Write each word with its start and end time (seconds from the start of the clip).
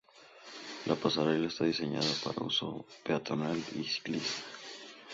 La 0.87 0.95
pasarela 0.95 1.45
está 1.45 1.63
diseñada 1.65 2.09
para 2.23 2.43
uso 2.43 2.87
peatonal 3.03 3.63
y 3.75 3.83
ciclista. 3.83 4.41